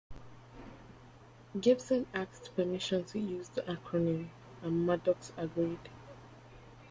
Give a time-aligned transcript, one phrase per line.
[1.59, 4.29] Gibson asked permission to use the acronym,
[4.63, 5.89] and Maddox agreed.